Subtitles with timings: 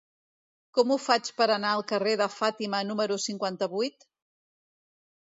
[0.77, 4.13] Com ho faig per anar al carrer de Fàtima número cinquanta-vuit?